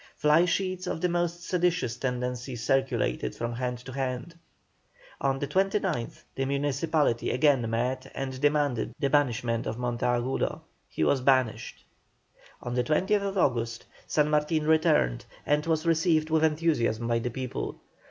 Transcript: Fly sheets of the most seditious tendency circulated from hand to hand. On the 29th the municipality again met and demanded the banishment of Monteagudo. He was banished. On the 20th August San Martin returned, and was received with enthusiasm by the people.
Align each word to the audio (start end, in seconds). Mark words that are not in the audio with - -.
Fly 0.17 0.45
sheets 0.45 0.87
of 0.87 0.99
the 0.99 1.09
most 1.09 1.43
seditious 1.43 1.95
tendency 1.95 2.55
circulated 2.55 3.35
from 3.35 3.53
hand 3.53 3.77
to 3.85 3.91
hand. 3.91 4.33
On 5.21 5.37
the 5.37 5.45
29th 5.45 6.23
the 6.33 6.45
municipality 6.45 7.29
again 7.29 7.69
met 7.69 8.11
and 8.15 8.41
demanded 8.41 8.95
the 8.97 9.11
banishment 9.11 9.67
of 9.67 9.77
Monteagudo. 9.77 10.61
He 10.89 11.03
was 11.03 11.21
banished. 11.21 11.85
On 12.63 12.73
the 12.73 12.83
20th 12.83 13.35
August 13.37 13.85
San 14.07 14.27
Martin 14.31 14.65
returned, 14.65 15.25
and 15.45 15.67
was 15.67 15.85
received 15.85 16.31
with 16.31 16.43
enthusiasm 16.43 17.07
by 17.07 17.19
the 17.19 17.29
people. 17.29 17.79